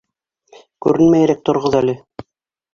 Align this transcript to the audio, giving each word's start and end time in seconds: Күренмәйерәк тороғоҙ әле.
Күренмәйерәк 0.85 1.45
тороғоҙ 1.51 1.81
әле. 1.83 1.99